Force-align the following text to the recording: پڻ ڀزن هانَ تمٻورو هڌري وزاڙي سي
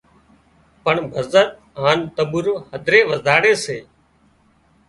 پڻ 0.83 0.95
ڀزن 1.13 1.47
هانَ 1.81 1.99
تمٻورو 2.15 2.55
هڌري 2.69 3.01
وزاڙي 3.09 3.53
سي 3.63 3.77